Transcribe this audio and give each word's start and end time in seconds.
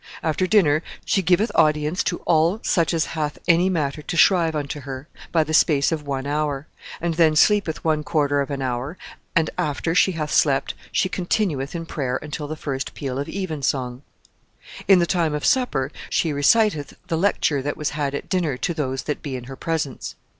After 0.23 0.47
dynner 0.47 0.81
she 1.05 1.21
giveth 1.21 1.51
audyence 1.53 2.03
to 2.05 2.23
all 2.25 2.59
such 2.63 2.91
as 2.91 3.05
hath 3.13 3.37
any 3.47 3.69
matter 3.69 4.01
to 4.01 4.17
shrive 4.17 4.55
unto 4.55 4.79
her, 4.79 5.07
by 5.31 5.43
the 5.43 5.53
space 5.53 5.91
of 5.91 6.07
one 6.07 6.25
hower, 6.25 6.65
and 6.99 7.13
then 7.13 7.35
sleepeth 7.35 7.83
one 7.83 8.03
quarter 8.03 8.41
of 8.41 8.49
an 8.49 8.61
hower, 8.61 8.97
and 9.35 9.51
after 9.59 9.93
she 9.93 10.13
hath 10.13 10.31
slept 10.31 10.73
she 10.91 11.07
contynueth 11.07 11.75
in 11.75 11.85
prayer 11.85 12.17
until 12.23 12.47
the 12.47 12.55
first 12.55 12.95
peale 12.95 13.19
of 13.19 13.29
even 13.29 13.61
songe. 13.61 14.01
"In 14.87 14.97
the 14.97 15.05
tyme 15.05 15.35
of 15.35 15.45
supper 15.45 15.91
she 16.09 16.33
reciteth 16.33 16.95
the 17.05 17.15
lecture 17.15 17.61
that 17.61 17.77
was 17.77 17.91
had 17.91 18.15
at 18.15 18.27
dynner 18.27 18.57
to 18.59 18.73
those 18.73 19.03
that 19.03 19.21
be 19.21 19.35
in 19.35 19.43
her 19.43 19.55
presence. 19.55 20.15